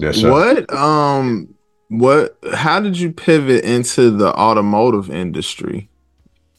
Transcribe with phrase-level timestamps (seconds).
[0.00, 0.30] Yes, sir.
[0.30, 1.54] What um
[1.88, 5.88] what how did you pivot into the automotive industry?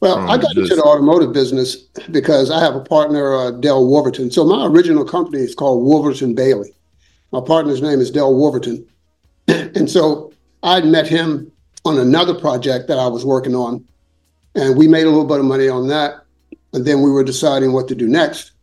[0.01, 1.75] Well, I got into the automotive business
[2.09, 4.31] because I have a partner, uh, Dell Wolverton.
[4.31, 6.73] So my original company is called Wolverton Bailey.
[7.31, 8.85] My partner's name is Dell Wolverton.
[9.47, 10.33] and so
[10.63, 11.51] I'd met him
[11.85, 13.85] on another project that I was working on,
[14.55, 16.25] and we made a little bit of money on that.
[16.73, 18.53] And then we were deciding what to do next.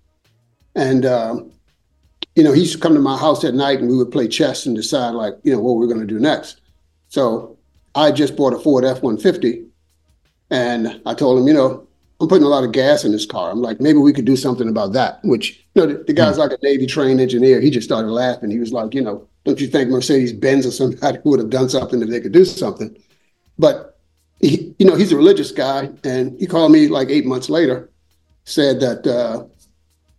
[0.75, 1.53] And, um,
[2.38, 4.28] you know, he used to come to my house at night and we would play
[4.28, 6.61] chess and decide, like, you know, what we are going to do next.
[7.08, 7.58] So
[7.96, 9.64] I just bought a Ford F 150
[10.48, 11.84] and I told him, you know,
[12.20, 13.50] I'm putting a lot of gas in this car.
[13.50, 15.18] I'm like, maybe we could do something about that.
[15.24, 17.61] Which, you know, the, the guy's mm like a Navy trained engineer.
[17.61, 18.52] He just started laughing.
[18.52, 21.68] He was like, you know, don't you think Mercedes Benz or somebody would have done
[21.68, 22.96] something if they could do something?
[23.58, 23.98] But,
[24.39, 25.90] he, you know, he's a religious guy.
[26.04, 27.90] And he called me like eight months later,
[28.44, 29.44] said that uh,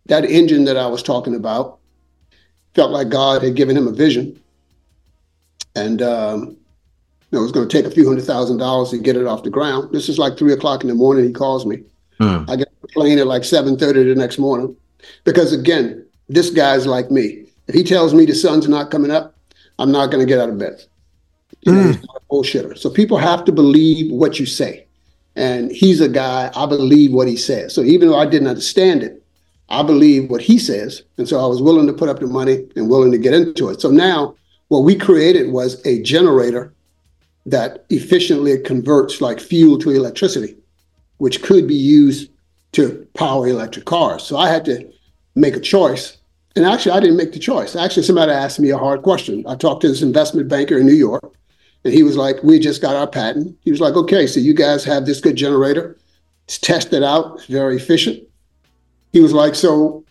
[0.04, 1.79] that engine that I was talking about
[2.74, 4.40] felt like God had given him a vision.
[5.74, 6.56] And um,
[7.32, 9.42] know, it was going to take a few hundred thousand dollars to get it off
[9.42, 9.92] the ground.
[9.92, 11.24] This is like three o'clock in the morning.
[11.24, 11.82] He calls me.
[12.18, 12.44] Hmm.
[12.48, 14.76] I get on the plane at like seven thirty the next morning,
[15.24, 17.46] because again, this guy's like me.
[17.68, 19.34] If he tells me the sun's not coming up,
[19.78, 20.82] I'm not going to get out of bed.
[21.62, 21.88] You know, hmm.
[21.88, 22.76] he's not a bullshitter.
[22.76, 24.86] So people have to believe what you say.
[25.36, 27.72] And he's a guy, I believe what he says.
[27.72, 29.19] So even though I didn't understand it,
[29.70, 31.02] I believe what he says.
[31.16, 33.68] And so I was willing to put up the money and willing to get into
[33.68, 33.80] it.
[33.80, 34.34] So now
[34.68, 36.72] what we created was a generator
[37.46, 40.56] that efficiently converts like fuel to electricity,
[41.18, 42.30] which could be used
[42.72, 44.22] to power electric cars.
[44.22, 44.90] So I had to
[45.34, 46.16] make a choice.
[46.56, 47.76] And actually, I didn't make the choice.
[47.76, 49.44] Actually, somebody asked me a hard question.
[49.46, 51.32] I talked to this investment banker in New York,
[51.84, 53.56] and he was like, We just got our patent.
[53.62, 55.96] He was like, Okay, so you guys have this good generator.
[56.44, 58.24] It's tested out, it's very efficient.
[59.12, 60.04] He was like, So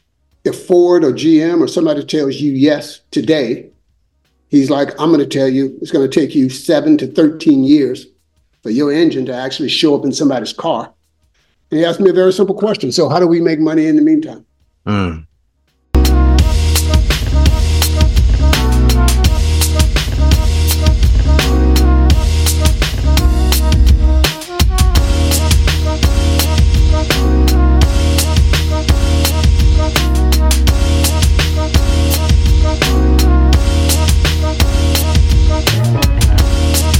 [0.43, 3.69] if Ford or GM or somebody tells you yes today,
[4.49, 7.63] He's like, I'm going to tell you, it's going to take you seven to 13
[7.63, 8.07] years
[8.63, 10.91] for your engine to actually show up in somebody's car.
[11.69, 12.91] And he asked me a very simple question.
[12.91, 14.43] So, how do we make money in the meantime?
[14.87, 15.27] Mm.